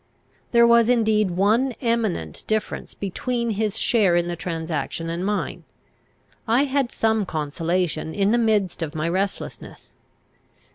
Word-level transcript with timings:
There 0.51 0.65
was 0.65 0.89
indeed 0.89 1.29
one 1.29 1.73
eminent 1.79 2.43
difference 2.47 2.95
between 2.95 3.51
his 3.51 3.77
share 3.77 4.15
in 4.15 4.27
the 4.27 4.35
transaction 4.35 5.11
and 5.11 5.23
mine. 5.23 5.63
I 6.47 6.63
had 6.63 6.91
some 6.91 7.23
consolation 7.23 8.11
in 8.11 8.31
the 8.31 8.39
midst 8.39 8.81
of 8.81 8.95
my 8.95 9.07
restlessness. 9.07 9.93